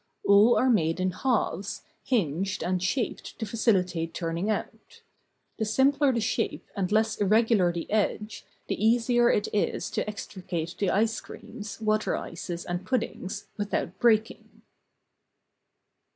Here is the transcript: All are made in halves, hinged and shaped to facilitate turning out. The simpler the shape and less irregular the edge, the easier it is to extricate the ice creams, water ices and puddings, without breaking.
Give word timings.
All 0.25 0.55
are 0.57 0.71
made 0.71 0.99
in 0.99 1.11
halves, 1.11 1.83
hinged 2.03 2.63
and 2.63 2.81
shaped 2.81 3.37
to 3.37 3.45
facilitate 3.45 4.15
turning 4.15 4.49
out. 4.49 5.03
The 5.57 5.65
simpler 5.65 6.11
the 6.11 6.19
shape 6.19 6.65
and 6.75 6.91
less 6.91 7.17
irregular 7.17 7.71
the 7.71 7.87
edge, 7.91 8.43
the 8.65 8.83
easier 8.83 9.29
it 9.29 9.47
is 9.53 9.91
to 9.91 10.09
extricate 10.09 10.73
the 10.79 10.89
ice 10.89 11.21
creams, 11.21 11.79
water 11.79 12.15
ices 12.17 12.65
and 12.65 12.83
puddings, 12.83 13.45
without 13.57 13.99
breaking. 13.99 14.63